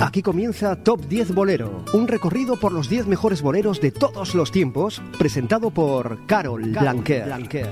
[0.00, 4.50] Aquí comienza Top 10 Bolero, un recorrido por los 10 mejores boleros de todos los
[4.50, 7.70] tiempos, presentado por Carol, Blanquer.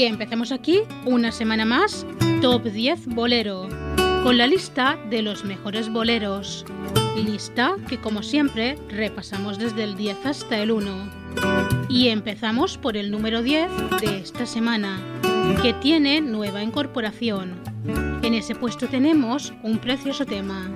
[0.00, 2.06] Y empezamos aquí una semana más,
[2.40, 3.68] Top 10 Bolero,
[4.22, 6.64] con la lista de los mejores boleros.
[7.22, 10.90] Lista que como siempre repasamos desde el 10 hasta el 1.
[11.90, 13.68] Y empezamos por el número 10
[14.00, 14.98] de esta semana,
[15.60, 17.60] que tiene nueva incorporación.
[18.22, 20.66] En ese puesto tenemos un precioso tema,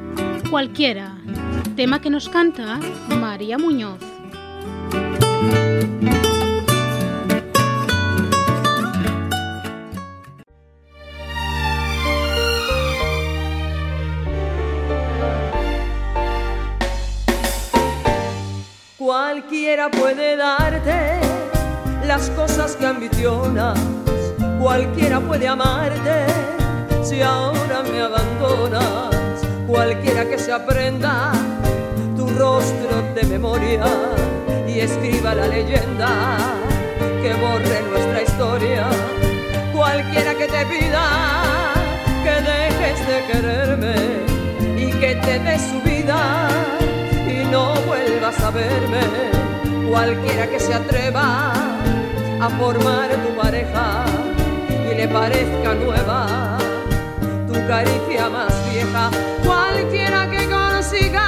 [0.50, 1.16] cualquiera,
[1.76, 4.13] tema que nos canta María Muñoz.
[19.46, 21.20] Cualquiera puede darte
[22.06, 23.78] las cosas que ambicionas,
[24.58, 26.24] cualquiera puede amarte
[27.02, 29.14] si ahora me abandonas,
[29.66, 31.32] cualquiera que se aprenda
[32.16, 33.84] tu rostro de memoria
[34.66, 36.38] y escriba la leyenda
[37.22, 38.86] que borre nuestra historia,
[39.74, 41.74] cualquiera que te pida
[42.24, 43.94] que dejes de quererme
[44.78, 46.48] y que te dé su vida
[47.54, 49.04] no vuelvas a verme.
[49.88, 51.52] Cualquiera que se atreva
[52.44, 54.04] a formar tu pareja
[54.90, 56.58] y le parezca nueva
[57.46, 59.04] tu caricia más vieja.
[59.44, 61.23] Cualquiera que consiga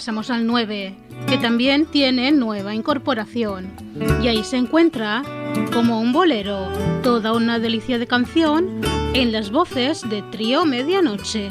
[0.00, 0.94] pasamos al 9,
[1.28, 3.70] que también tiene nueva incorporación.
[4.22, 5.22] Y ahí se encuentra,
[5.74, 6.68] como un bolero,
[7.02, 8.80] toda una delicia de canción
[9.12, 11.50] en las voces de Trío Medianoche.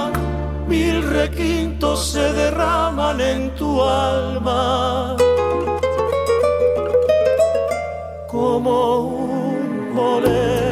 [0.71, 5.17] mil requintos se derraman en tu alma.
[8.29, 10.70] Como un bolero.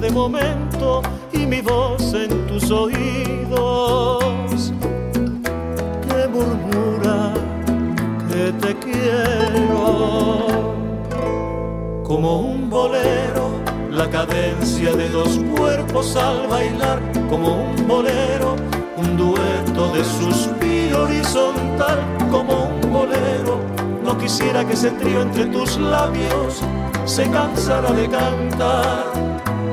[0.00, 1.02] De momento
[1.32, 4.72] y mi voz en tus oídos
[6.06, 7.32] que murmura
[8.28, 10.46] que te quiero
[12.04, 13.50] como un bolero
[13.90, 18.54] la cadencia de dos cuerpos al bailar como un bolero
[18.96, 21.98] un dueto de suspiro horizontal
[22.30, 23.58] como un bolero
[24.04, 26.62] no quisiera que ese trío entre tus labios
[27.08, 29.04] se cansara de cantar.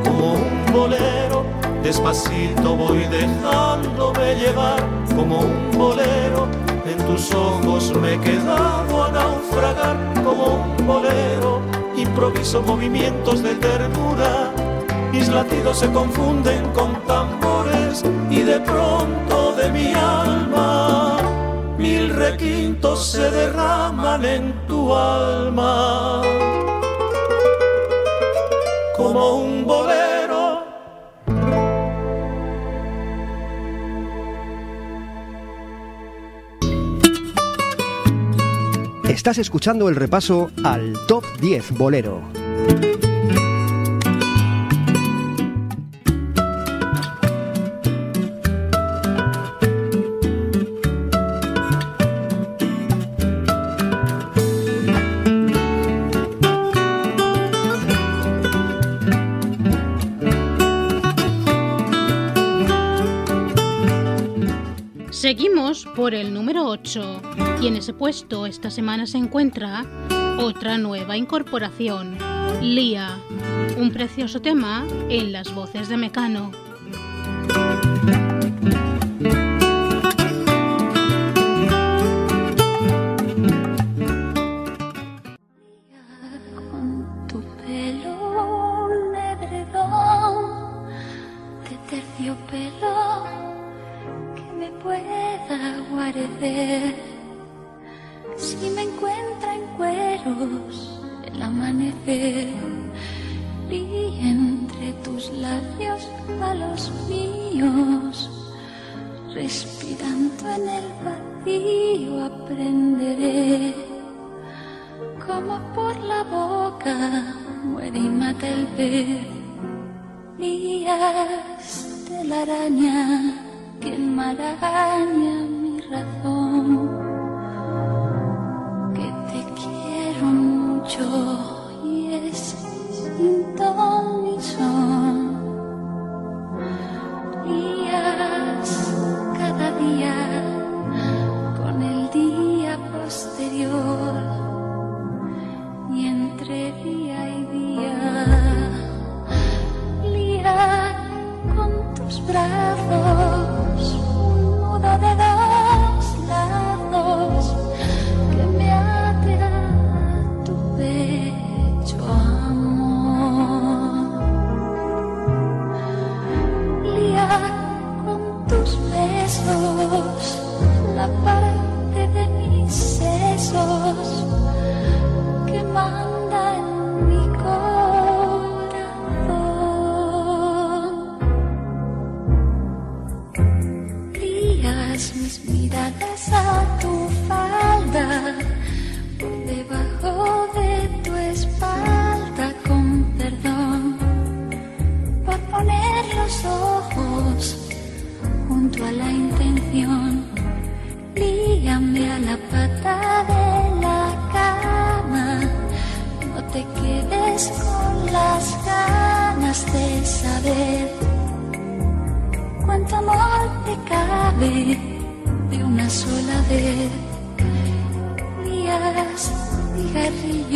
[0.06, 1.46] Como un bolero,
[1.84, 4.82] despacito voy dejándome llevar.
[5.15, 6.48] Como un bolero,
[6.86, 9.98] en tus ojos me he quedado a naufragar.
[10.24, 11.62] Como un bolero,
[11.98, 14.51] improviso movimientos de ternura,
[15.12, 21.18] mis latidos se confunden con tambores y de pronto de mi alma
[21.77, 26.22] mil requintos se derraman en tu alma
[29.15, 30.65] como un bolero.
[39.07, 42.45] Estás escuchando el repaso al Top 10 Bolero.
[65.96, 67.22] Por el número 8,
[67.62, 69.86] y en ese puesto esta semana se encuentra
[70.38, 72.18] otra nueva incorporación,
[72.62, 73.18] Lía,
[73.78, 76.64] un precioso tema en las voces de Mecano.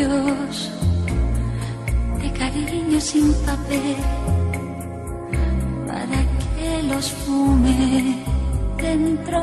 [0.07, 0.31] de
[2.31, 3.97] cariño sin papel
[5.85, 6.23] para
[6.55, 8.23] que los fume
[8.77, 9.41] dentro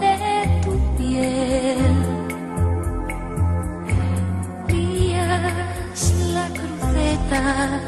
[0.00, 1.78] de tu piel.
[4.68, 7.80] Días la cruceta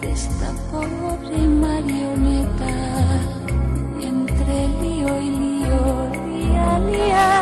[0.00, 2.72] de esta pobre marioneta
[4.00, 7.41] y entre lío y lío, día día.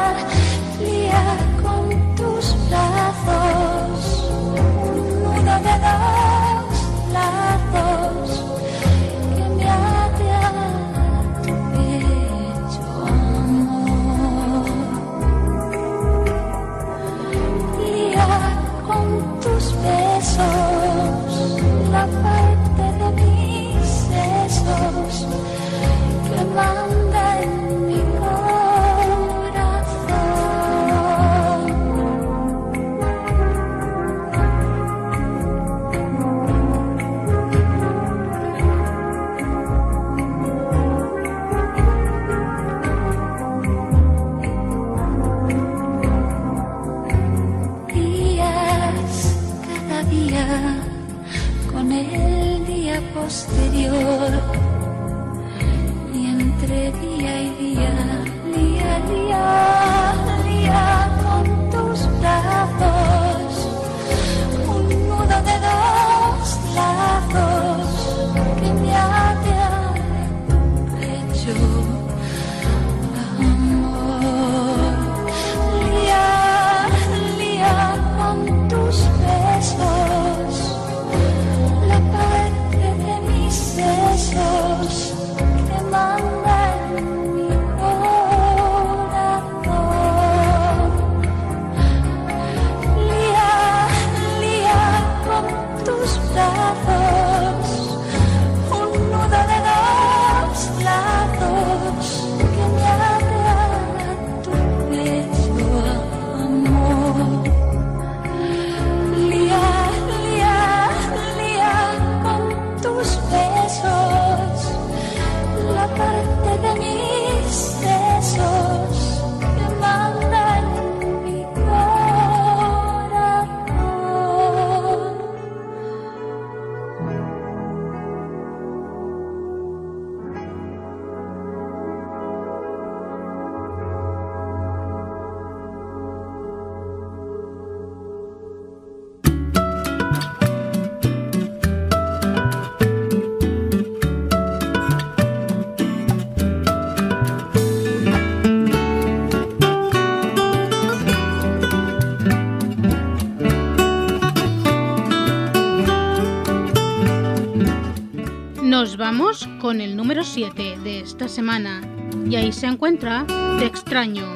[159.70, 161.80] Con el número 7 de esta semana
[162.28, 163.24] y ahí se encuentra
[163.60, 164.26] Te extraño,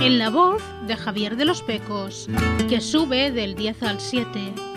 [0.00, 2.28] en la voz de Javier de los Pecos,
[2.68, 4.69] que sube del 10 al 7.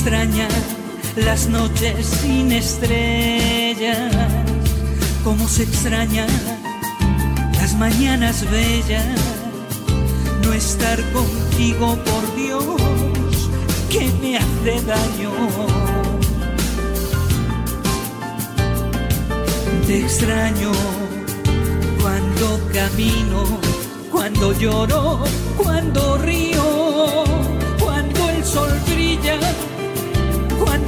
[0.00, 0.48] Extrañan
[1.14, 4.10] las noches sin estrellas,
[5.22, 6.26] como se extrañan
[7.60, 9.04] las mañanas bellas,
[10.42, 12.64] no estar contigo por Dios,
[13.90, 15.32] que me hace daño.
[19.86, 20.72] Te extraño
[22.00, 23.44] cuando camino,
[24.10, 25.24] cuando lloro,
[25.58, 27.24] cuando río,
[27.78, 29.38] cuando el sol brilla,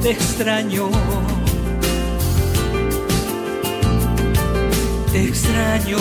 [0.00, 0.90] te extraño.
[5.12, 5.98] Te extraño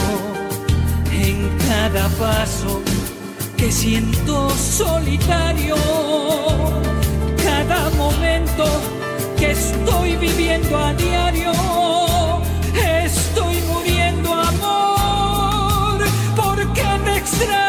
[1.12, 2.82] en cada paso
[3.56, 5.76] que siento solitario.
[7.44, 8.66] Cada momento
[9.38, 11.52] que estoy viviendo a diario.
[13.04, 16.00] Estoy muriendo, amor,
[16.36, 17.68] porque te extraño.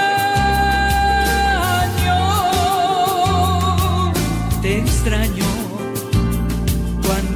[4.62, 5.47] Te extraño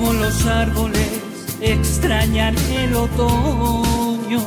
[0.00, 1.08] como los árboles
[1.60, 4.40] extrañan el otoño.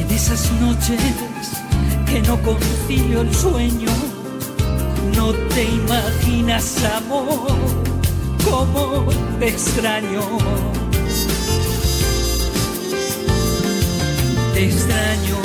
[0.00, 1.00] En esas noches
[2.06, 3.92] que no concilio el sueño,
[5.16, 7.52] no te imaginas, amor,
[8.44, 9.06] cómo
[9.38, 10.22] te extraño.
[14.54, 15.36] Te extraño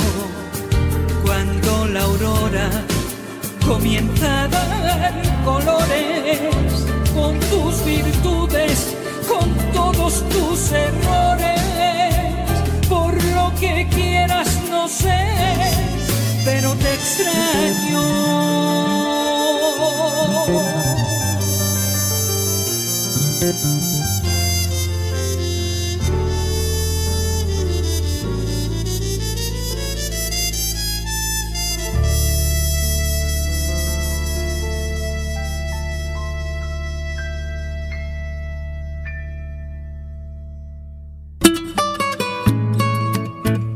[1.24, 2.68] cuando la aurora
[3.64, 6.71] comienza a dar colores
[7.14, 8.96] con tus virtudes,
[9.28, 11.60] con todos tus errores.
[12.88, 15.26] Por lo que quieras, no sé,
[16.44, 18.42] pero te extraño.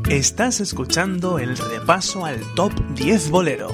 [0.09, 3.67] Estás escuchando el repaso al Top 10 Bolero.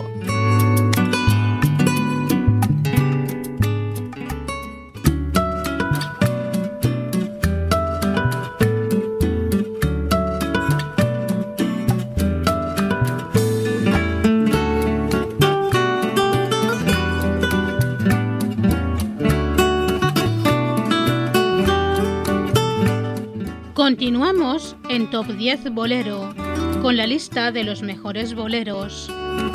[25.13, 26.34] Top 10 Bolero
[26.82, 29.13] con la lista de los mejores boleros.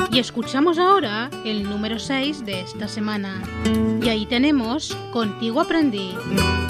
[0.09, 3.43] Y escuchamos ahora el número 6 de esta semana.
[4.01, 6.15] Y ahí tenemos Contigo aprendí,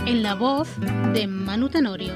[0.07, 0.69] en la voz
[1.13, 2.15] de Manu Tenorio.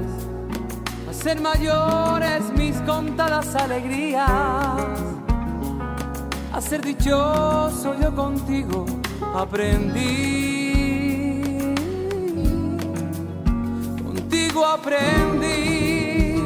[1.21, 4.27] ser mayores mis contadas alegrías,
[6.51, 8.85] a ser dichoso yo contigo
[9.35, 10.73] aprendí,
[14.03, 16.41] contigo aprendí.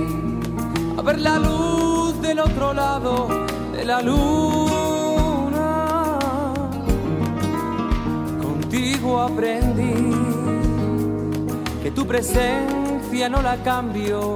[0.97, 3.29] A ver la luz del otro lado
[3.71, 4.59] de la luna,
[8.41, 10.11] contigo aprendí
[11.81, 14.35] que tu presencia no la cambio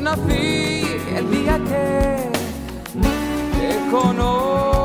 [0.00, 0.82] nací
[1.16, 2.30] el día que
[3.00, 4.79] te conocí.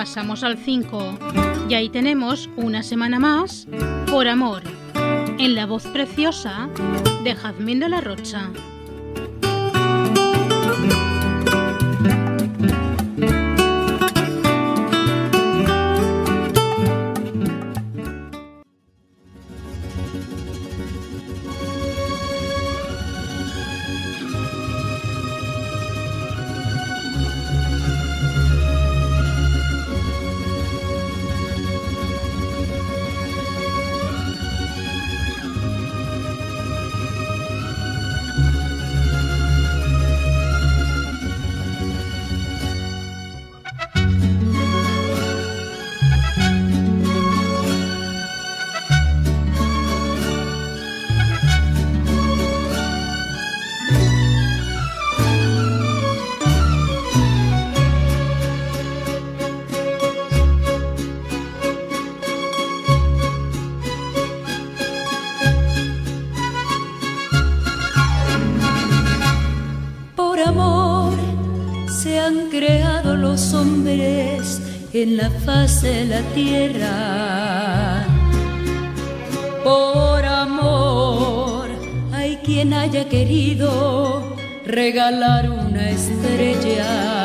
[0.00, 1.18] Pasamos al 5
[1.68, 3.66] y ahí tenemos una semana más
[4.10, 4.62] por amor,
[5.38, 6.70] en la voz preciosa
[7.22, 8.48] de Jazmín de la Rocha.
[75.02, 78.04] En la faz de la tierra.
[79.64, 81.68] Por amor
[82.12, 84.36] hay quien haya querido
[84.66, 87.19] regalar una estrella.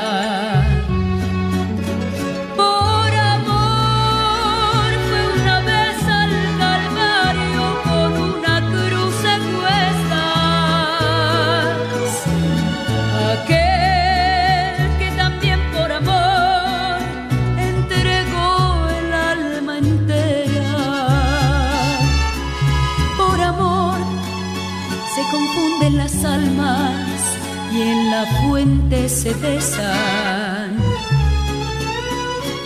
[29.25, 30.77] Se besan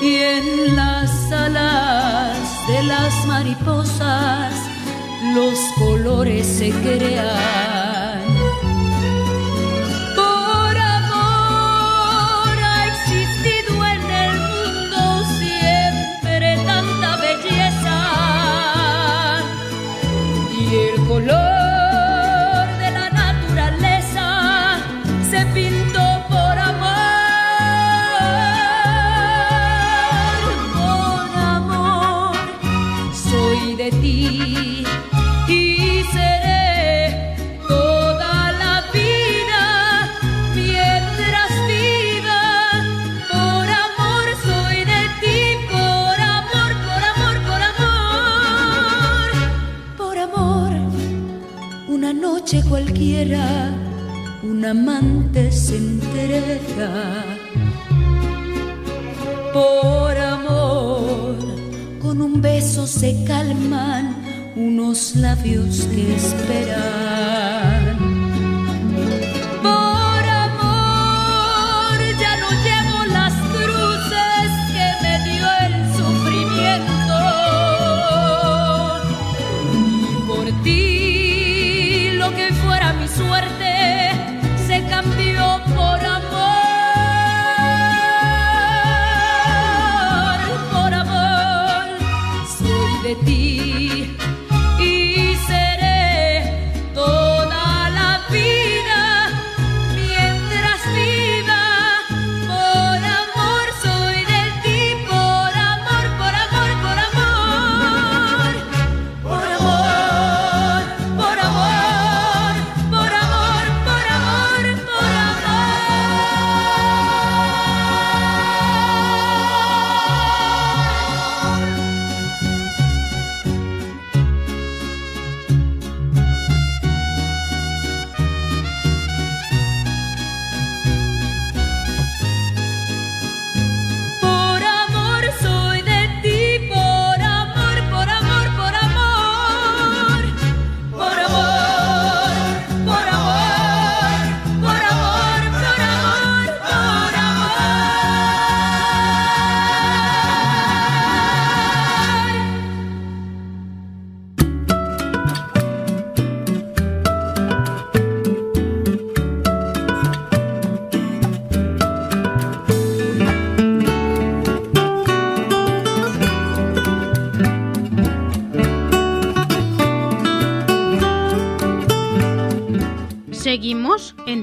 [0.02, 4.54] y en las alas de las mariposas
[5.36, 7.79] los colores se crean.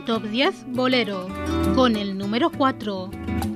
[0.07, 1.27] Top 10 Bolero
[1.75, 3.11] con el número 4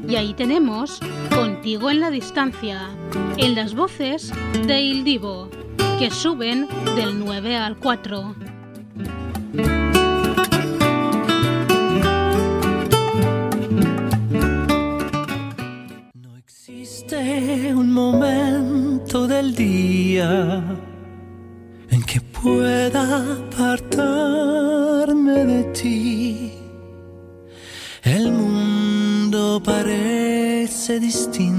[0.08, 0.98] y ahí tenemos
[1.32, 2.90] Contigo en la distancia,
[3.36, 4.32] en las voces
[4.66, 5.48] de Il Divo,
[6.00, 8.34] que suben del 9 al 4.
[16.14, 20.64] No existe un momento del día
[21.90, 23.69] en que pueda apartarme
[30.90, 31.49] se distingue.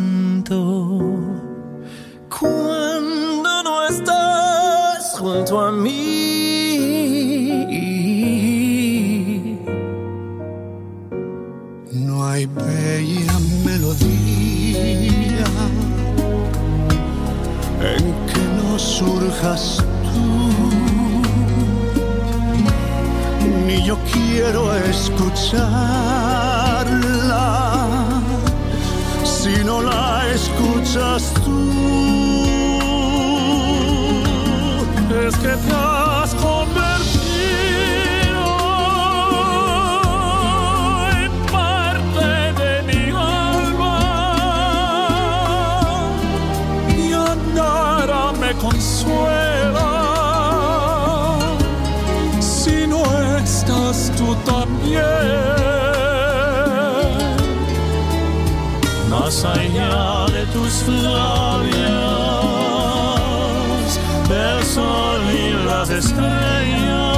[64.71, 67.11] Sol y las estrellas.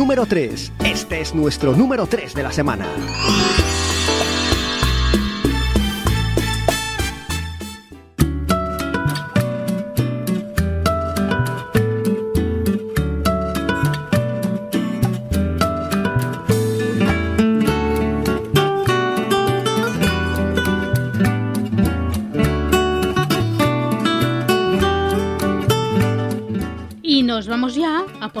[0.00, 0.72] Número 3.
[0.82, 2.86] Este es nuestro número 3 de la semana.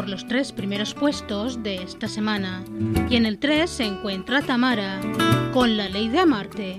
[0.00, 2.64] Por los tres primeros puestos de esta semana.
[3.10, 4.98] Y en el 3 se encuentra Tamara,
[5.52, 6.78] con la ley de amarte.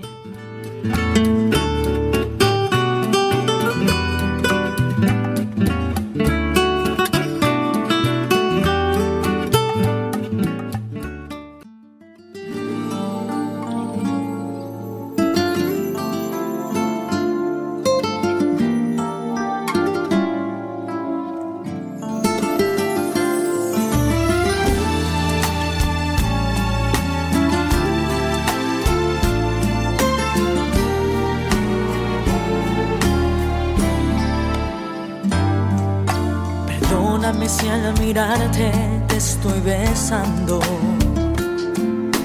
[40.12, 40.60] Besando.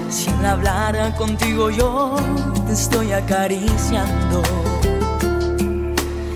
[0.10, 2.16] Si al hablar contigo yo
[2.66, 4.42] te estoy acariciando.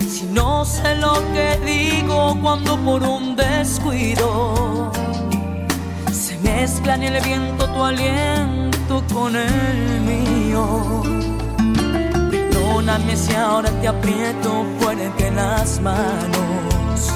[0.08, 4.92] Si no sé lo que digo cuando por un descuido
[6.12, 11.02] se mezcla en el viento tu aliento con el mío.
[12.30, 17.12] Perdóname si ahora te aprieto fuerte las manos.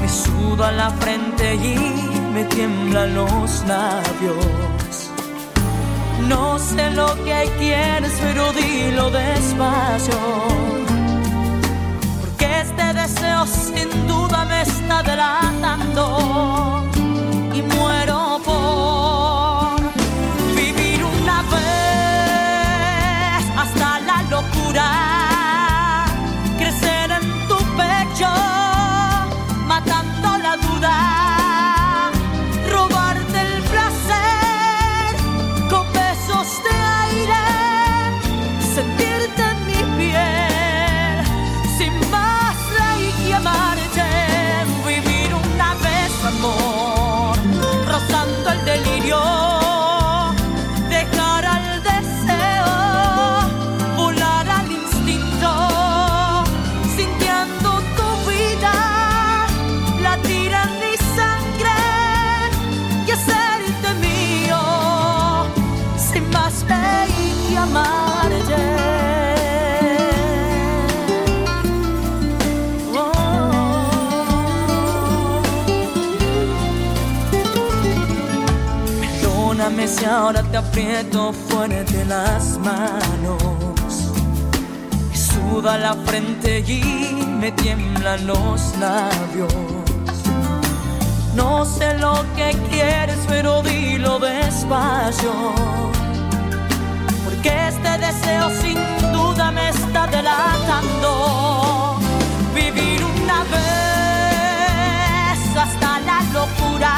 [0.00, 2.05] Me suda la frente y
[2.36, 5.10] me tiemblan los labios.
[6.28, 10.18] No sé lo que quieres, pero dilo despacio.
[12.20, 16.85] Porque este deseo sin duda me está delatando.
[79.96, 83.38] Si ahora te aprieto fuerte las manos.
[85.10, 89.54] Me suda la frente y me tiemblan los labios.
[91.34, 95.32] No sé lo que quieres, pero dilo despacio.
[97.24, 98.78] Porque este deseo sin
[99.12, 101.10] duda me está delatando.
[102.54, 106.92] Vivir una vez hasta la locura.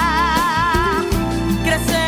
[1.65, 2.08] Crecer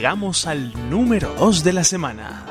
[0.00, 2.46] llegamos al número 2 de la semana.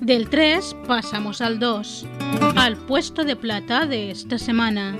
[0.00, 2.06] Del 3 pasamos al 2,
[2.56, 4.96] al puesto de plata de esta semana.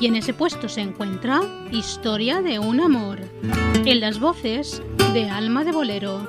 [0.00, 1.40] Y en ese puesto se encuentra
[1.72, 3.18] Historia de un amor,
[3.84, 6.28] en las voces de Alma de Bolero.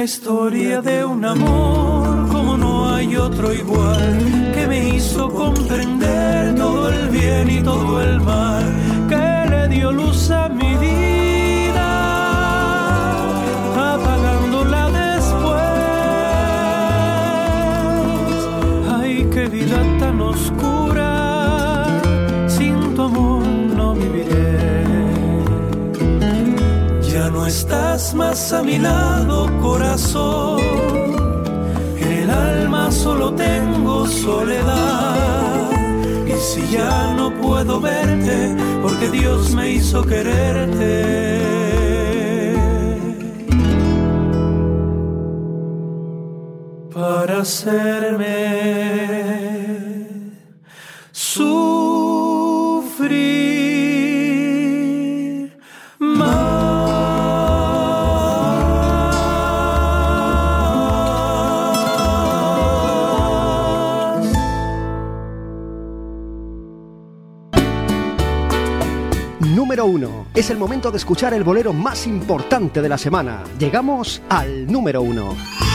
[0.00, 6.88] la historia de un amor como no hay otro igual, que me hizo comprender todo
[6.88, 8.64] el bien y todo el mal,
[9.10, 10.48] que le dio luz a
[28.14, 30.60] más a mi lado, corazón.
[31.98, 35.70] El alma solo tengo soledad.
[36.26, 41.40] Y si ya no puedo verte, porque Dios me hizo quererte.
[46.94, 49.09] Para hacerme
[70.40, 73.44] Es el momento de escuchar el bolero más importante de la semana.
[73.58, 75.69] Llegamos al número 1.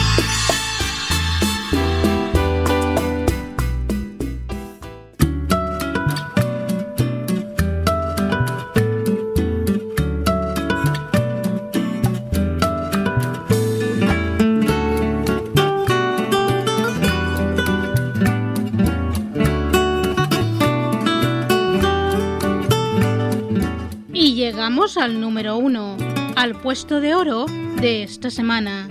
[24.96, 25.96] Al número uno,
[26.36, 27.46] al puesto de oro
[27.80, 28.88] de esta semana.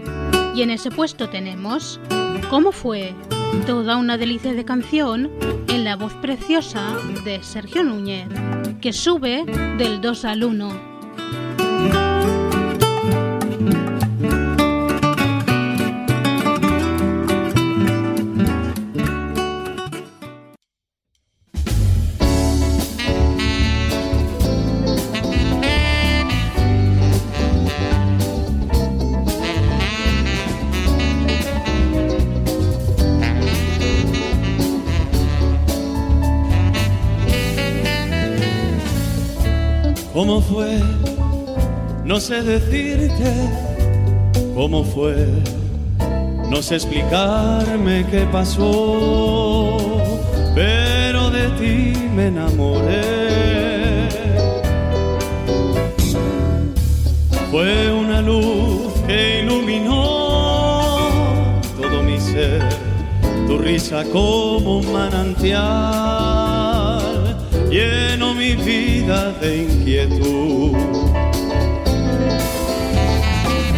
[0.55, 1.99] Y en ese puesto tenemos
[2.49, 3.13] ¿Cómo fue?
[3.65, 5.31] Toda una delicia de canción
[5.67, 8.27] en la voz preciosa de Sergio Núñez,
[8.81, 9.43] que sube
[9.77, 10.94] del 2 al 1.
[42.25, 43.31] Sé decirte
[44.55, 45.27] cómo fue.
[46.49, 49.77] no sé explicarme qué pasó,
[50.55, 54.09] pero de ti me enamoré.
[57.51, 60.01] Fue una luz que iluminó
[61.79, 62.63] todo mi ser,
[63.45, 65.55] tu risa como un manantial
[67.69, 71.24] lleno mi vida de inquietud.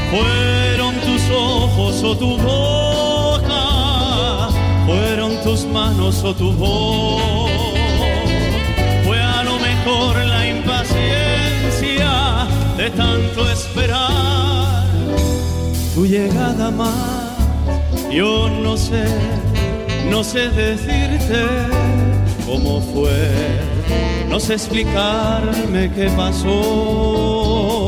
[0.10, 4.49] Fueron tus ojos o tu boca,
[4.86, 7.51] fueron tus manos o tu voz.
[9.05, 12.47] Fue a lo mejor la impaciencia
[12.78, 14.88] de tanto esperar
[15.93, 17.36] tu llegada más.
[18.12, 19.03] Yo no sé,
[20.10, 21.45] no sé decirte
[22.45, 23.30] cómo fue,
[24.30, 27.88] no sé explicarme qué pasó,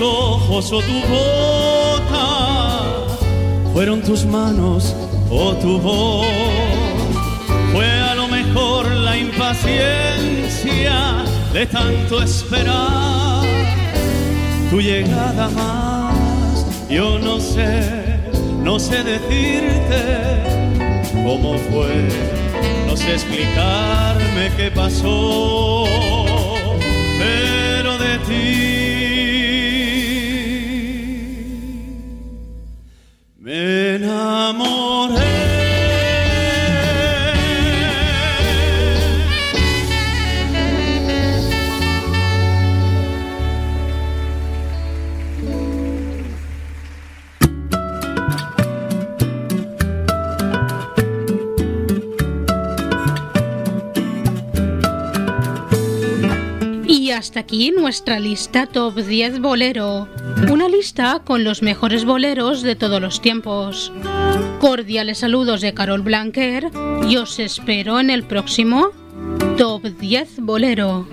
[0.00, 2.26] ojos o tu boca,
[3.72, 4.96] fueron tus manos
[5.30, 6.26] o tu voz.
[7.72, 13.44] Fue a lo mejor la impaciencia de tanto esperar
[14.70, 16.14] tu llegada más.
[16.88, 18.20] Yo no sé,
[18.62, 20.42] no sé decirte
[21.12, 22.08] cómo fue,
[22.86, 25.84] no sé explicarme qué pasó,
[27.18, 29.09] pero de ti
[57.30, 60.08] hasta aquí nuestra lista Top 10 Bolero.
[60.50, 63.92] Una lista con los mejores boleros de todos los tiempos.
[64.58, 66.72] Cordiales saludos de Carol Blanquer
[67.08, 68.88] y os espero en el próximo
[69.56, 71.06] Top 10 Bolero.